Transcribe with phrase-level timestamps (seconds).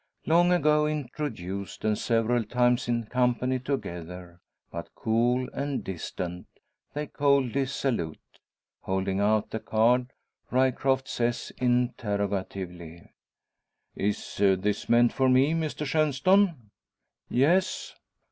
[0.25, 4.39] Long ago introduced, and several times in company together,
[4.71, 6.47] but cool and distant,
[6.95, 8.17] they coldly salute.
[8.81, 10.07] Holding out the card
[10.49, 13.11] Ryecroft says interrogatively
[13.95, 16.71] "Is this meant for me, Mr Shenstone?"
[17.29, 17.93] "Yes."